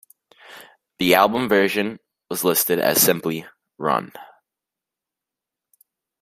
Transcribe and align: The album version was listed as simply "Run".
The 0.97 1.13
album 1.13 1.47
version 1.47 1.99
was 2.27 2.43
listed 2.43 2.79
as 2.79 2.99
simply 2.99 3.45
"Run". 3.77 4.11